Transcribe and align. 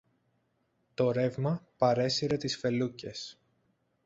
Το 0.93 1.11
ρεύμα 1.11 1.67
παρέσυρε 1.77 2.37
τις 2.37 2.57
φελούκες 2.57 3.39